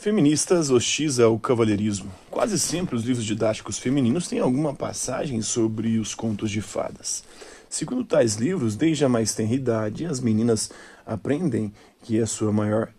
Feministas 0.00 0.70
hostis 0.70 1.18
ao 1.18 1.36
cavalheirismo. 1.40 2.08
Quase 2.30 2.56
sempre 2.56 2.94
os 2.94 3.02
livros 3.02 3.26
didáticos 3.26 3.80
femininos 3.80 4.28
têm 4.28 4.38
alguma 4.38 4.72
passagem 4.72 5.42
sobre 5.42 5.98
os 5.98 6.14
contos 6.14 6.52
de 6.52 6.62
fadas. 6.62 7.24
Segundo 7.68 8.04
tais 8.04 8.36
livros, 8.36 8.76
desde 8.76 9.04
a 9.04 9.08
mais 9.08 9.34
tenra 9.34 9.54
idade, 9.54 10.06
as 10.06 10.20
meninas 10.20 10.70
aprendem 11.04 11.72
que 12.04 12.20
a 12.20 12.28
sua 12.28 12.52
maior 12.52 12.92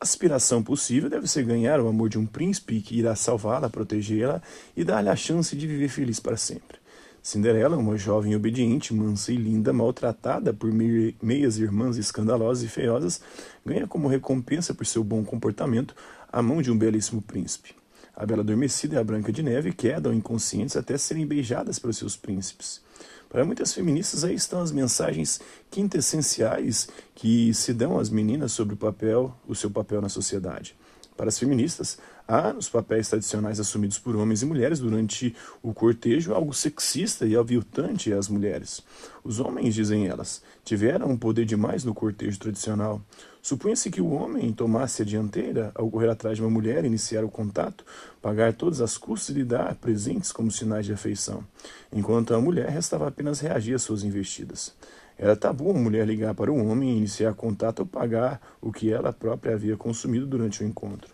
aspiração 0.00 0.62
possível 0.62 1.10
deve 1.10 1.26
ser 1.26 1.44
ganhar 1.44 1.80
o 1.80 1.88
amor 1.88 2.08
de 2.08 2.16
um 2.16 2.26
príncipe 2.26 2.80
que 2.80 2.96
irá 2.96 3.16
salvá-la, 3.16 3.68
protegê-la 3.68 4.40
e 4.76 4.84
dar-lhe 4.84 5.08
a 5.08 5.16
chance 5.16 5.56
de 5.56 5.66
viver 5.66 5.88
feliz 5.88 6.20
para 6.20 6.36
sempre. 6.36 6.78
Cinderela, 7.24 7.78
uma 7.78 7.96
jovem 7.96 8.36
obediente, 8.36 8.92
mansa 8.92 9.32
e 9.32 9.36
linda, 9.36 9.72
maltratada 9.72 10.52
por 10.52 10.70
meias 10.70 11.56
irmãs 11.56 11.96
escandalosas 11.96 12.62
e 12.62 12.68
feiosas, 12.68 13.18
ganha 13.64 13.86
como 13.86 14.08
recompensa 14.08 14.74
por 14.74 14.84
seu 14.84 15.02
bom 15.02 15.24
comportamento 15.24 15.96
a 16.30 16.42
mão 16.42 16.60
de 16.60 16.70
um 16.70 16.76
belíssimo 16.76 17.22
príncipe. 17.22 17.74
A 18.14 18.26
Bela 18.26 18.42
Adormecida 18.42 18.96
e 18.96 18.98
a 18.98 19.02
Branca 19.02 19.32
de 19.32 19.42
Neve 19.42 19.72
quedam 19.72 20.12
inconscientes 20.12 20.76
até 20.76 20.98
serem 20.98 21.26
beijadas 21.26 21.78
pelos 21.78 21.96
seus 21.96 22.14
príncipes. 22.14 22.82
Para 23.30 23.42
muitas 23.42 23.72
feministas, 23.72 24.22
aí 24.22 24.34
estão 24.34 24.60
as 24.60 24.70
mensagens 24.70 25.40
quintessenciais 25.70 26.88
que 27.14 27.54
se 27.54 27.72
dão 27.72 27.98
às 27.98 28.10
meninas 28.10 28.52
sobre 28.52 28.74
o 28.74 28.76
papel, 28.76 29.34
o 29.48 29.54
seu 29.54 29.70
papel 29.70 30.02
na 30.02 30.10
sociedade. 30.10 30.76
Para 31.16 31.28
as 31.28 31.38
feministas, 31.38 31.96
há 32.26 32.52
nos 32.52 32.68
papéis 32.68 33.08
tradicionais 33.08 33.60
assumidos 33.60 33.98
por 33.98 34.16
homens 34.16 34.42
e 34.42 34.46
mulheres 34.46 34.78
durante 34.78 35.34
o 35.62 35.72
cortejo 35.72 36.34
algo 36.34 36.54
sexista 36.54 37.26
e 37.26 37.36
aviltante 37.36 38.12
às 38.12 38.28
mulheres. 38.28 38.82
Os 39.22 39.40
homens, 39.40 39.74
dizem 39.74 40.06
elas, 40.06 40.42
tiveram 40.64 41.08
um 41.08 41.16
poder 41.16 41.44
demais 41.44 41.84
no 41.84 41.94
cortejo 41.94 42.38
tradicional. 42.38 43.00
Supunha-se 43.42 43.90
que 43.90 44.00
o 44.00 44.10
homem 44.10 44.52
tomasse 44.52 45.02
a 45.02 45.04
dianteira 45.04 45.70
ao 45.74 45.90
correr 45.90 46.08
atrás 46.08 46.36
de 46.36 46.42
uma 46.42 46.50
mulher, 46.50 46.84
iniciar 46.84 47.24
o 47.24 47.30
contato, 47.30 47.84
pagar 48.22 48.54
todas 48.54 48.80
as 48.80 48.96
custas 48.96 49.36
e 49.36 49.38
lhe 49.40 49.44
dar 49.44 49.74
presentes 49.74 50.32
como 50.32 50.50
sinais 50.50 50.86
de 50.86 50.94
afeição, 50.94 51.44
enquanto 51.92 52.34
a 52.34 52.40
mulher 52.40 52.70
restava 52.70 53.06
apenas 53.06 53.40
reagir 53.40 53.74
às 53.74 53.82
suas 53.82 54.02
investidas. 54.02 54.74
Era 55.16 55.36
tabu 55.36 55.70
uma 55.70 55.78
mulher 55.78 56.06
ligar 56.06 56.34
para 56.34 56.50
um 56.50 56.68
homem 56.68 56.96
iniciar 56.96 57.34
contato 57.34 57.80
ou 57.80 57.86
pagar 57.86 58.40
o 58.60 58.72
que 58.72 58.92
ela 58.92 59.12
própria 59.12 59.54
havia 59.54 59.76
consumido 59.76 60.26
durante 60.26 60.64
o 60.64 60.66
encontro. 60.66 61.13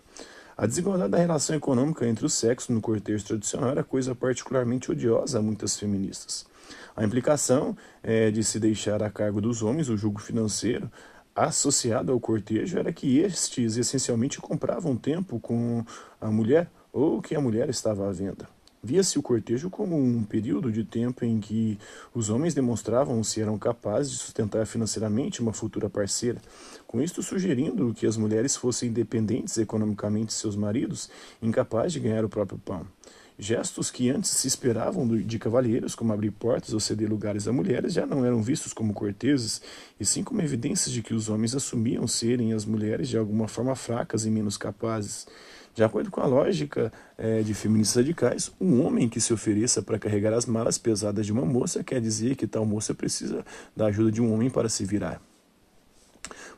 A 0.61 0.66
desigualdade 0.66 1.12
da 1.12 1.16
relação 1.16 1.56
econômica 1.56 2.06
entre 2.06 2.27
os 2.27 2.34
sexos 2.34 2.69
no 2.69 2.83
cortejo 2.83 3.25
tradicional 3.25 3.70
era 3.70 3.83
coisa 3.83 4.14
particularmente 4.14 4.91
odiosa 4.91 5.39
a 5.39 5.42
muitas 5.42 5.78
feministas. 5.78 6.44
A 6.94 7.03
implicação 7.03 7.75
é, 8.03 8.30
de 8.30 8.44
se 8.44 8.61
deixar 8.61 9.03
a 9.03 9.08
cargo 9.08 9.41
dos 9.41 9.62
homens 9.62 9.88
o 9.88 9.97
jugo 9.97 10.20
financeiro 10.20 10.92
associado 11.34 12.12
ao 12.12 12.20
cortejo 12.20 12.78
era 12.78 12.92
que 12.92 13.20
estes 13.20 13.78
essencialmente 13.78 14.38
compravam 14.38 14.94
tempo 14.98 15.41
com 15.41 15.83
a 16.20 16.31
mulher 16.31 16.70
ou 16.92 17.22
que 17.22 17.34
a 17.34 17.41
mulher 17.41 17.70
estava 17.70 18.06
à 18.06 18.12
venda. 18.12 18.47
Via-se 18.82 19.18
o 19.18 19.22
cortejo 19.22 19.68
como 19.68 19.94
um 19.94 20.24
período 20.24 20.72
de 20.72 20.82
tempo 20.84 21.22
em 21.22 21.38
que 21.38 21.78
os 22.14 22.30
homens 22.30 22.54
demonstravam 22.54 23.22
se 23.22 23.42
eram 23.42 23.58
capazes 23.58 24.12
de 24.12 24.18
sustentar 24.18 24.66
financeiramente 24.66 25.42
uma 25.42 25.52
futura 25.52 25.90
parceira, 25.90 26.40
com 26.86 27.02
isto 27.02 27.22
sugerindo 27.22 27.92
que 27.92 28.06
as 28.06 28.16
mulheres 28.16 28.56
fossem 28.56 28.90
dependentes 28.90 29.58
economicamente 29.58 30.28
de 30.28 30.32
seus 30.32 30.56
maridos, 30.56 31.10
incapazes 31.42 31.92
de 31.92 32.00
ganhar 32.00 32.24
o 32.24 32.28
próprio 32.28 32.58
pão. 32.58 32.86
Gestos 33.42 33.91
que 33.91 34.10
antes 34.10 34.33
se 34.33 34.46
esperavam 34.46 35.08
de 35.08 35.38
cavalheiros, 35.38 35.94
como 35.94 36.12
abrir 36.12 36.30
portas 36.30 36.74
ou 36.74 36.78
ceder 36.78 37.08
lugares 37.08 37.48
a 37.48 37.52
mulheres, 37.52 37.94
já 37.94 38.05
não 38.05 38.22
eram 38.22 38.42
vistos 38.42 38.74
como 38.74 38.92
corteses, 38.92 39.62
e 39.98 40.05
sim 40.05 40.22
como 40.22 40.42
evidências 40.42 40.92
de 40.92 41.02
que 41.02 41.14
os 41.14 41.30
homens 41.30 41.55
assumiam 41.55 42.06
serem 42.06 42.52
as 42.52 42.66
mulheres 42.66 43.08
de 43.08 43.16
alguma 43.16 43.48
forma 43.48 43.74
fracas 43.74 44.27
e 44.27 44.30
menos 44.30 44.58
capazes. 44.58 45.27
De 45.74 45.82
acordo 45.82 46.10
com 46.10 46.20
a 46.20 46.27
lógica 46.27 46.92
é, 47.16 47.41
de 47.41 47.55
feministas 47.55 47.97
radicais, 47.97 48.52
um 48.60 48.84
homem 48.84 49.08
que 49.08 49.22
se 49.22 49.32
ofereça 49.32 49.81
para 49.81 49.98
carregar 49.98 50.34
as 50.34 50.44
malas 50.44 50.76
pesadas 50.76 51.25
de 51.25 51.32
uma 51.32 51.47
moça 51.47 51.82
quer 51.82 51.98
dizer 51.98 52.37
que 52.37 52.47
tal 52.47 52.66
moça 52.66 52.93
precisa 52.93 53.43
da 53.75 53.87
ajuda 53.87 54.12
de 54.12 54.20
um 54.20 54.34
homem 54.34 54.50
para 54.50 54.69
se 54.69 54.84
virar. 54.84 55.19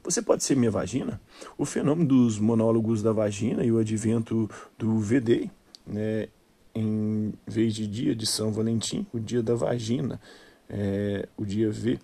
Você 0.02 0.20
pode 0.20 0.42
ser 0.42 0.56
minha 0.56 0.72
vagina? 0.72 1.20
O 1.56 1.64
fenômeno 1.64 2.08
dos 2.08 2.40
monólogos 2.40 3.04
da 3.04 3.12
vagina 3.12 3.62
e 3.62 3.70
o 3.70 3.78
advento 3.78 4.50
do 4.76 4.98
VD, 4.98 5.48
né, 5.86 6.26
em 6.74 7.32
vez 7.46 7.74
de 7.74 7.86
dia 7.86 8.14
de 8.14 8.26
São 8.26 8.52
Valentim, 8.52 9.06
o 9.12 9.20
dia 9.20 9.42
da 9.42 9.54
vagina, 9.54 10.20
é, 10.68 11.28
o 11.36 11.44
dia 11.44 11.70
V 11.70 11.98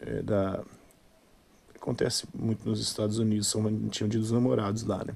é, 0.00 0.22
da 0.22 0.62
acontece 1.80 2.26
muito 2.34 2.68
nos 2.68 2.78
Estados 2.78 3.18
Unidos, 3.18 3.48
são 3.48 3.62
tinham 3.88 4.08
dia 4.08 4.20
dos 4.20 4.30
namorados 4.30 4.84
lá, 4.84 5.02
né? 5.02 5.14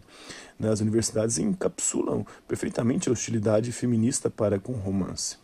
Nas 0.58 0.80
universidades 0.80 1.36
encapsulam 1.38 2.24
perfeitamente 2.48 3.08
a 3.08 3.12
hostilidade 3.12 3.70
feminista 3.70 4.30
para 4.30 4.58
com 4.58 4.72
romance. 4.72 5.36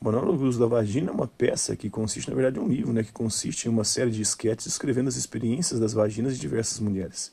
Monólogos 0.00 0.58
da 0.58 0.66
Vagina 0.66 1.10
é 1.10 1.14
uma 1.14 1.28
peça 1.28 1.76
que 1.76 1.88
consiste, 1.88 2.28
na 2.28 2.34
verdade, 2.34 2.58
em 2.58 2.62
um 2.62 2.68
livro, 2.68 2.92
né, 2.92 3.02
que 3.02 3.12
consiste 3.12 3.66
em 3.66 3.70
uma 3.70 3.84
série 3.84 4.10
de 4.10 4.20
esquetes 4.20 4.66
descrevendo 4.66 5.08
as 5.08 5.16
experiências 5.16 5.80
das 5.80 5.92
vaginas 5.92 6.34
de 6.34 6.40
diversas 6.40 6.80
mulheres. 6.80 7.32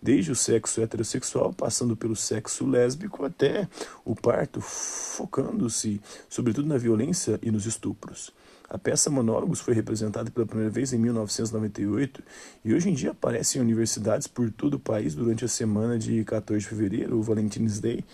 Desde 0.00 0.30
o 0.30 0.36
sexo 0.36 0.80
heterossexual, 0.80 1.52
passando 1.52 1.96
pelo 1.96 2.14
sexo 2.14 2.66
lésbico 2.66 3.24
até 3.24 3.68
o 4.04 4.14
parto, 4.14 4.60
focando-se 4.60 6.00
sobretudo 6.28 6.68
na 6.68 6.78
violência 6.78 7.38
e 7.42 7.50
nos 7.50 7.66
estupros. 7.66 8.32
A 8.68 8.76
peça 8.76 9.08
Monólogos 9.08 9.60
foi 9.60 9.74
representada 9.74 10.30
pela 10.30 10.44
primeira 10.44 10.70
vez 10.70 10.92
em 10.92 10.98
1998 10.98 12.22
e 12.64 12.74
hoje 12.74 12.90
em 12.90 12.94
dia 12.94 13.12
aparece 13.12 13.58
em 13.58 13.60
universidades 13.60 14.26
por 14.26 14.50
todo 14.50 14.74
o 14.74 14.80
país 14.80 15.14
durante 15.14 15.44
a 15.44 15.48
semana 15.48 15.96
de 15.96 16.24
14 16.24 16.60
de 16.60 16.68
fevereiro, 16.68 17.16
o 17.16 17.22
Valentine's 17.22 17.78
Day, 17.78 18.04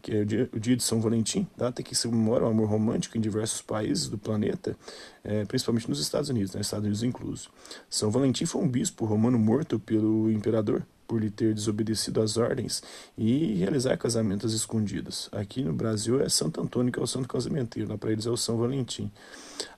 que 0.00 0.14
é 0.14 0.22
o 0.22 0.26
dia, 0.26 0.48
o 0.54 0.58
dia 0.58 0.76
de 0.76 0.82
São 0.82 1.00
Valentim, 1.00 1.46
data 1.56 1.82
que 1.82 1.94
se 1.94 2.08
comemora 2.08 2.44
o 2.44 2.48
amor 2.48 2.68
romântico 2.68 3.18
em 3.18 3.20
diversos 3.20 3.60
países 3.60 4.08
do 4.08 4.16
planeta, 4.16 4.74
é, 5.22 5.44
principalmente 5.44 5.88
nos 5.88 6.00
Estados 6.00 6.30
Unidos, 6.30 6.54
né, 6.54 6.62
Estados 6.62 6.84
Unidos 6.84 7.02
incluso. 7.02 7.50
São 7.90 8.10
Valentim 8.10 8.46
foi 8.46 8.62
um 8.62 8.68
bispo 8.68 9.04
romano 9.04 9.38
morto 9.38 9.78
pelo 9.78 10.30
imperador 10.30 10.82
por 11.08 11.22
lhe 11.22 11.30
ter 11.30 11.54
desobedecido 11.54 12.20
às 12.20 12.36
ordens 12.36 12.82
e 13.16 13.54
realizar 13.54 13.96
casamentos 13.96 14.52
escondidos. 14.52 15.30
Aqui 15.32 15.64
no 15.64 15.72
Brasil 15.72 16.20
é 16.20 16.28
Santo 16.28 16.60
Antônio 16.60 16.92
que 16.92 17.00
é 17.00 17.02
o 17.02 17.06
santo 17.06 17.26
casamenteiro, 17.26 17.88
lá 17.88 17.96
para 17.96 18.12
eles 18.12 18.26
é 18.26 18.30
o 18.30 18.36
São 18.36 18.58
Valentim. 18.58 19.10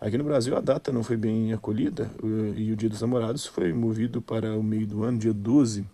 Aqui 0.00 0.18
no 0.18 0.24
Brasil 0.24 0.56
a 0.56 0.60
data 0.60 0.90
não 0.90 1.04
foi 1.04 1.16
bem 1.16 1.52
acolhida 1.52 2.10
e 2.56 2.72
o 2.72 2.76
Dia 2.76 2.88
dos 2.88 3.00
Namorados 3.00 3.46
foi 3.46 3.72
movido 3.72 4.20
para 4.20 4.58
o 4.58 4.62
meio 4.62 4.86
do 4.88 5.04
ano, 5.04 5.18
dia 5.18 5.32
12, 5.32 5.86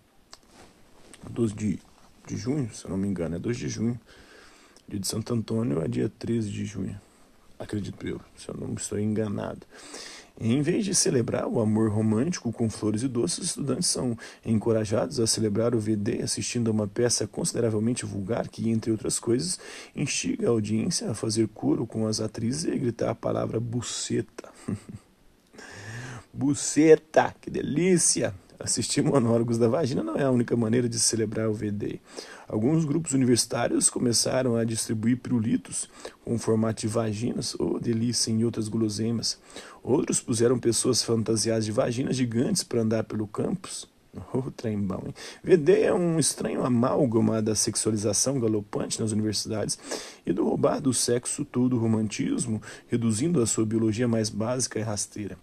12 1.29 1.55
de, 1.55 1.79
de 2.27 2.37
junho, 2.37 2.73
se 2.73 2.87
eu 2.87 2.91
não 2.91 2.97
me 2.97 3.07
engano, 3.07 3.37
é 3.37 3.39
2 3.39 3.57
de 3.59 3.69
junho. 3.69 4.01
Dia 4.89 5.01
de 5.01 5.07
Santo 5.07 5.35
Antônio 5.35 5.83
é 5.83 5.89
dia 5.89 6.11
13 6.19 6.51
de 6.51 6.65
junho, 6.65 6.99
acredito 7.59 8.07
eu, 8.07 8.21
se 8.37 8.49
eu 8.49 8.57
não 8.57 8.73
estou 8.73 8.99
enganado. 8.99 9.67
Em 10.39 10.61
vez 10.61 10.85
de 10.85 10.95
celebrar 10.95 11.47
o 11.47 11.61
amor 11.61 11.91
romântico 11.91 12.53
com 12.53 12.69
flores 12.69 13.03
e 13.03 13.09
doces, 13.09 13.39
os 13.39 13.45
estudantes 13.47 13.89
são 13.89 14.17
encorajados 14.45 15.19
a 15.19 15.27
celebrar 15.27 15.75
o 15.75 15.81
VD 15.81 16.23
assistindo 16.23 16.69
a 16.69 16.73
uma 16.73 16.87
peça 16.87 17.27
consideravelmente 17.27 18.05
vulgar 18.05 18.49
que, 18.49 18.69
entre 18.69 18.91
outras 18.91 19.19
coisas, 19.19 19.59
instiga 19.95 20.49
a 20.49 20.51
audiência 20.51 21.11
a 21.11 21.15
fazer 21.15 21.49
coro 21.49 21.87
com 21.87 22.07
as 22.07 22.21
atrizes 22.21 22.65
e 22.65 22.73
a 22.73 22.77
gritar 22.77 23.11
a 23.11 23.15
palavra 23.15 23.59
buceta. 23.59 24.51
buceta, 26.33 27.35
que 27.41 27.49
delícia! 27.49 28.35
Assistir 28.67 29.01
monólogos 29.01 29.59
da 29.59 29.69
vagina 29.69 30.03
não 30.03 30.17
é 30.17 30.25
a 30.25 30.31
única 30.31 30.57
maneira 30.57 30.89
de 30.89 30.99
celebrar 30.99 31.49
o 31.49 31.55
VD. 31.55 32.01
Alguns 32.49 32.85
grupos 32.85 33.13
universitários 33.13 33.89
começaram 33.89 34.57
a 34.57 34.65
distribuir 34.65 35.19
pirulitos 35.19 35.89
com 36.25 36.37
formato 36.37 36.81
de 36.81 36.89
vaginas 36.89 37.55
ou 37.61 37.79
delícia 37.79 38.33
em 38.33 38.43
outras 38.43 38.67
guloseimas. 38.67 39.39
Outros 39.85 40.21
puseram 40.21 40.59
pessoas 40.59 41.01
fantasiadas 41.01 41.65
de 41.65 41.71
vaginas 41.71 42.17
gigantes 42.17 42.65
para 42.65 42.81
andar 42.81 43.05
pelo 43.05 43.29
campus. 43.29 43.89
Trem 44.57 44.79
bom, 44.79 45.03
hein? 45.07 45.15
VD 45.43 45.83
é 45.83 45.95
um 45.95 46.19
estranho 46.19 46.65
amálgama 46.65 47.41
da 47.43 47.55
sexualização 47.55 48.39
galopante 48.39 49.01
nas 49.01 49.13
universidades 49.13 49.79
e 50.25 50.33
do 50.33 50.45
roubar 50.45 50.81
do 50.81 50.93
sexo 50.93 51.45
todo 51.45 51.77
o 51.77 51.79
romantismo, 51.79 52.61
reduzindo 52.89 53.43
a 53.43 53.47
sua 53.47 53.65
biologia 53.65 54.09
mais 54.09 54.29
básica 54.29 54.79
e 54.79 54.83
rasteira. 54.83 55.39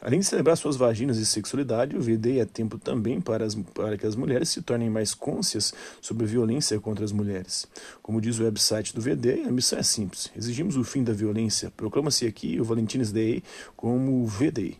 Além 0.00 0.20
de 0.20 0.26
celebrar 0.26 0.56
suas 0.56 0.76
vaginas 0.76 1.16
e 1.16 1.24
sexualidade, 1.24 1.96
o 1.96 2.00
VD 2.00 2.38
é 2.38 2.44
tempo 2.44 2.78
também 2.78 3.20
para, 3.20 3.44
as, 3.44 3.54
para 3.54 3.96
que 3.96 4.06
as 4.06 4.14
mulheres 4.14 4.50
se 4.50 4.62
tornem 4.62 4.90
mais 4.90 5.14
cônscias 5.14 5.72
sobre 6.00 6.24
a 6.24 6.28
violência 6.28 6.78
contra 6.78 7.04
as 7.04 7.12
mulheres. 7.12 7.66
Como 8.02 8.20
diz 8.20 8.38
o 8.38 8.44
website 8.44 8.94
do 8.94 9.00
VD, 9.00 9.44
a 9.46 9.50
missão 9.50 9.78
é 9.78 9.82
simples: 9.82 10.30
exigimos 10.36 10.76
o 10.76 10.84
fim 10.84 11.02
da 11.02 11.12
violência. 11.12 11.72
Proclama-se 11.76 12.26
aqui 12.26 12.60
o 12.60 12.64
Valentine's 12.64 13.10
Day 13.10 13.42
como 13.74 14.24
VD. 14.26 14.76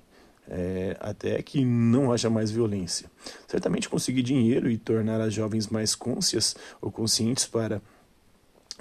É, 0.49 0.97
até 1.01 1.43
que 1.43 1.65
não 1.65 2.13
haja 2.13 2.31
mais 2.31 2.51
violência. 2.51 3.11
Certamente 3.49 3.89
conseguir 3.89 4.23
dinheiro 4.23 4.71
e 4.71 4.79
tornar 4.79 5.21
as 5.21 5.35
jovens 5.35 5.67
mais 5.67 5.95
cônscias 5.95 6.55
ou 6.81 6.91
conscientes 6.91 7.47
para 7.47 7.83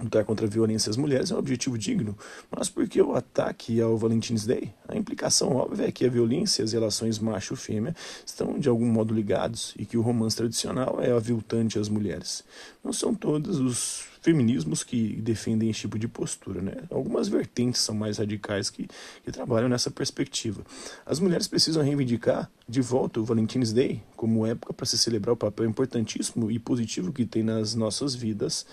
lutar 0.01 0.25
contra 0.25 0.45
a 0.45 0.49
violência 0.49 0.89
às 0.89 0.97
mulheres 0.97 1.31
é 1.31 1.35
um 1.35 1.39
objetivo 1.39 1.77
digno, 1.77 2.17
mas 2.51 2.69
por 2.69 2.87
que 2.87 3.01
o 3.01 3.15
ataque 3.15 3.79
ao 3.79 3.97
Valentine's 3.97 4.45
Day? 4.45 4.73
A 4.87 4.95
implicação 4.95 5.55
óbvia 5.55 5.87
é 5.87 5.91
que 5.91 6.05
a 6.05 6.09
violência 6.09 6.61
e 6.61 6.65
as 6.65 6.73
relações 6.73 7.17
macho-fêmea 7.19 7.95
estão 8.25 8.59
de 8.59 8.67
algum 8.67 8.85
modo 8.85 9.13
ligados 9.13 9.73
e 9.77 9.85
que 9.85 9.97
o 9.97 10.01
romance 10.01 10.35
tradicional 10.35 10.99
é 11.01 11.11
aviltante 11.11 11.79
às 11.79 11.87
mulheres. 11.87 12.43
Não 12.83 12.91
são 12.91 13.15
todos 13.15 13.57
os 13.59 14.05
feminismos 14.21 14.83
que 14.83 15.21
defendem 15.21 15.69
esse 15.69 15.81
tipo 15.81 15.99
de 15.99 16.07
postura, 16.07 16.59
né? 16.59 16.73
Algumas 16.89 17.27
vertentes 17.27 17.81
são 17.81 17.93
mais 17.93 18.17
radicais 18.17 18.71
que, 18.71 18.87
que 19.23 19.31
trabalham 19.31 19.69
nessa 19.69 19.91
perspectiva. 19.91 20.65
As 21.05 21.19
mulheres 21.19 21.47
precisam 21.47 21.83
reivindicar 21.83 22.49
de 22.67 22.81
volta 22.81 23.19
o 23.19 23.23
Valentine's 23.23 23.71
Day 23.71 24.01
como 24.15 24.45
época 24.45 24.73
para 24.73 24.85
se 24.87 24.97
celebrar 24.97 25.33
o 25.33 25.37
papel 25.37 25.67
importantíssimo 25.67 26.49
e 26.49 26.57
positivo 26.57 27.13
que 27.13 27.23
tem 27.23 27.43
nas 27.43 27.75
nossas 27.75 28.15
vidas 28.15 28.65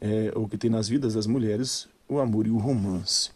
é, 0.00 0.32
o 0.34 0.48
que 0.48 0.58
tem 0.58 0.70
nas 0.70 0.88
vidas 0.88 1.14
das 1.14 1.26
mulheres, 1.26 1.88
o 2.08 2.18
amor 2.18 2.46
e 2.46 2.50
o 2.50 2.58
romance. 2.58 3.30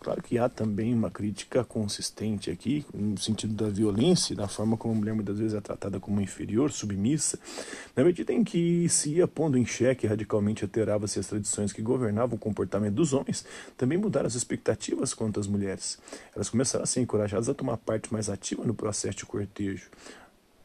Claro 0.00 0.22
que 0.22 0.38
há 0.38 0.48
também 0.48 0.94
uma 0.94 1.10
crítica 1.10 1.62
consistente 1.62 2.50
aqui, 2.50 2.86
no 2.94 3.18
sentido 3.18 3.52
da 3.52 3.68
violência, 3.68 4.34
da 4.34 4.48
forma 4.48 4.76
como 4.76 4.94
a 4.94 4.96
mulher 4.96 5.14
muitas 5.14 5.38
vezes 5.38 5.54
é 5.54 5.60
tratada 5.60 6.00
como 6.00 6.20
inferior, 6.20 6.72
submissa, 6.72 7.38
na 7.94 8.04
medida 8.04 8.32
em 8.32 8.42
que 8.42 8.88
se 8.88 9.14
ia 9.14 9.28
pondo 9.28 9.58
em 9.58 9.66
xeque 9.66 10.06
radicalmente 10.06 10.64
alterava-se 10.64 11.18
as 11.18 11.26
tradições 11.26 11.72
que 11.72 11.82
governavam 11.82 12.36
o 12.36 12.38
comportamento 12.38 12.94
dos 12.94 13.12
homens, 13.12 13.44
também 13.76 13.98
mudaram 13.98 14.26
as 14.26 14.34
expectativas 14.34 15.12
quanto 15.12 15.40
às 15.40 15.46
mulheres. 15.46 15.98
Elas 16.34 16.48
começaram 16.48 16.84
a 16.84 16.86
ser 16.86 17.00
encorajadas 17.00 17.48
a 17.48 17.54
tomar 17.54 17.76
parte 17.76 18.12
mais 18.12 18.30
ativa 18.30 18.64
no 18.64 18.72
processo 18.72 19.18
de 19.18 19.26
cortejo, 19.26 19.90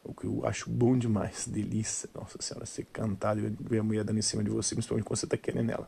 o 0.03 0.13
que 0.13 0.25
eu 0.25 0.45
acho 0.45 0.69
bom 0.69 0.97
demais, 0.97 1.47
delícia. 1.47 2.09
Nossa 2.13 2.37
senhora, 2.41 2.65
ser 2.65 2.85
cantado 2.91 3.39
e 3.39 3.53
ver 3.69 3.79
a 3.79 3.83
mulher 3.83 4.03
dando 4.03 4.19
em 4.19 4.23
cima 4.23 4.43
de 4.43 4.49
você, 4.49 4.75
principalmente 4.75 5.05
quando 5.05 5.17
você 5.17 5.25
está 5.25 5.37
querendo 5.37 5.69
ela. 5.69 5.87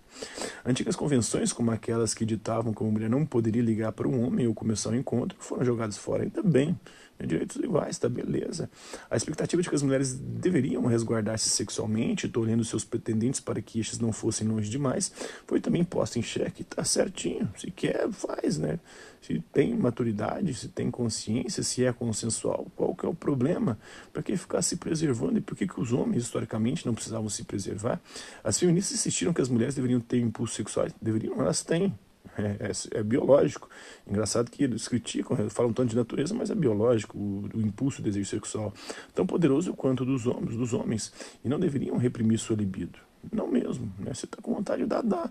Antigas 0.65 0.95
convenções, 0.95 1.51
como 1.51 1.71
aquelas 1.71 2.13
que 2.13 2.25
ditavam 2.25 2.73
que 2.73 2.83
a 2.83 2.87
mulher 2.87 3.09
não 3.09 3.25
poderia 3.25 3.61
ligar 3.61 3.91
para 3.91 4.07
um 4.07 4.25
homem 4.25 4.47
ou 4.47 4.53
começar 4.53 4.89
um 4.89 4.95
encontro, 4.95 5.37
foram 5.39 5.65
jogadas 5.65 5.97
fora. 5.97 6.23
Ainda 6.23 6.41
bem, 6.41 6.79
né? 7.19 7.25
direitos 7.25 7.57
iguais, 7.57 7.97
tá 7.97 8.07
beleza. 8.07 8.69
A 9.09 9.15
expectativa 9.15 9.61
de 9.61 9.69
que 9.69 9.75
as 9.75 9.81
mulheres 9.81 10.13
deveriam 10.13 10.85
resguardar-se 10.85 11.49
sexualmente, 11.49 12.29
tolhendo 12.29 12.63
seus 12.63 12.83
pretendentes 12.83 13.39
para 13.39 13.61
que 13.61 13.79
estes 13.79 13.99
não 13.99 14.11
fossem 14.11 14.47
longe 14.47 14.69
demais, 14.69 15.11
foi 15.45 15.59
também 15.59 15.83
posta 15.83 16.19
em 16.19 16.21
xeque. 16.21 16.63
Tá 16.63 16.83
certinho, 16.83 17.49
se 17.57 17.71
quer, 17.71 18.09
faz, 18.11 18.57
né? 18.57 18.79
Se 19.21 19.43
tem 19.51 19.75
maturidade, 19.75 20.53
se 20.53 20.67
tem 20.67 20.91
consciência, 20.91 21.63
se 21.63 21.83
é 21.83 21.91
consensual, 21.91 22.67
qual 22.75 22.93
que 22.93 23.05
é 23.05 23.09
o 23.09 23.15
problema? 23.15 23.79
Para 24.15 24.23
que 24.23 24.37
ficar 24.37 24.61
se 24.61 24.77
preservando? 24.77 25.39
E 25.39 25.41
por 25.41 25.57
que, 25.57 25.67
que 25.67 25.77
os 25.77 25.91
homens, 25.91 26.23
historicamente, 26.23 26.85
não 26.85 26.93
precisavam 26.93 27.27
se 27.27 27.43
preservar? 27.43 27.99
As 28.41 28.57
feministas 28.57 28.93
insistiram 28.97 29.33
que 29.33 29.41
as 29.41 29.49
mulheres 29.49 29.75
deveriam 29.75 29.99
ter 29.99 30.21
impulsos 30.21 30.55
sexuais. 30.55 30.93
Deveriam, 31.01 31.37
elas 31.41 31.63
têm. 31.63 31.93
É, 32.37 32.69
é, 32.69 32.99
é, 32.99 33.03
biológico. 33.03 33.69
Engraçado 34.07 34.49
que 34.49 34.63
eles 34.63 34.87
criticam, 34.87 35.35
falam 35.49 35.73
tanto 35.73 35.89
de 35.89 35.97
natureza, 35.97 36.33
mas 36.33 36.49
é 36.49 36.55
biológico, 36.55 37.17
o, 37.17 37.49
o 37.53 37.59
impulso, 37.59 37.99
o 37.99 38.03
desejo 38.03 38.29
sexual, 38.29 38.73
tão 39.13 39.27
poderoso 39.27 39.73
quanto 39.73 40.05
dos 40.05 40.25
homens, 40.25 40.55
dos 40.55 40.71
homens, 40.71 41.11
e 41.43 41.49
não 41.49 41.59
deveriam 41.59 41.97
reprimir 41.97 42.39
sua 42.39 42.55
libido. 42.55 42.97
Não 43.33 43.49
mesmo, 43.49 43.91
né? 43.99 44.13
Você 44.13 44.25
está 44.25 44.37
com 44.41 44.53
vontade 44.53 44.83
de 44.83 44.87
dar, 44.87 45.01
dá. 45.01 45.29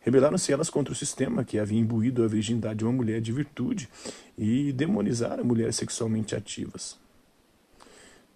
Rebelaram-se 0.00 0.52
elas 0.52 0.68
contra 0.68 0.92
o 0.92 0.96
sistema 0.96 1.42
que 1.42 1.58
havia 1.58 1.80
imbuído 1.80 2.22
a 2.22 2.28
virgindade 2.28 2.80
de 2.80 2.84
uma 2.84 2.92
mulher 2.92 3.18
de 3.22 3.32
virtude 3.32 3.88
e 4.36 4.72
demonizaram 4.72 5.42
mulheres 5.42 5.76
sexualmente 5.76 6.34
ativas. 6.34 6.98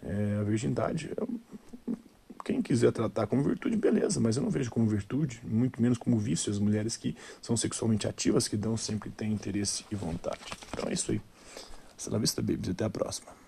É, 0.03 0.39
a 0.41 0.43
virgindade, 0.43 1.11
quem 2.45 2.63
quiser 2.63 2.91
tratar 2.91 3.27
como 3.27 3.43
virtude, 3.43 3.77
beleza, 3.77 4.19
mas 4.19 4.37
eu 4.37 4.43
não 4.43 4.51
vejo 4.51 4.71
como 4.71 4.87
virtude, 4.87 5.41
muito 5.45 5.81
menos 5.81 5.99
como 5.99 6.19
vício 6.19 6.51
as 6.51 6.59
mulheres 6.59 6.97
que 6.97 7.17
são 7.41 7.57
sexualmente 7.57 8.09
ativas, 8.09 8.49
que 8.49 8.57
dão 8.57 8.77
sempre 8.77 9.11
têm 9.11 9.33
interesse 9.33 9.85
e 9.91 9.95
vontade. 9.95 10.41
Então 10.73 10.89
é 10.89 10.95
isso 10.95 11.13
aí. 11.13 11.21
Hasta 11.97 12.11
la 12.11 12.19
vista, 12.19 12.41
babies. 12.41 12.71
Até 12.71 12.85
a 12.85 12.91
próxima. 12.91 13.40